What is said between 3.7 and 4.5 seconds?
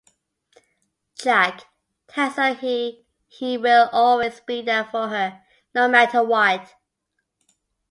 always